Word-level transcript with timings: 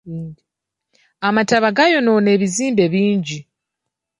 Amataba 1.27 1.69
gaayonoona 1.77 2.29
ebizimbe 2.35 2.85
bingi. 2.93 3.39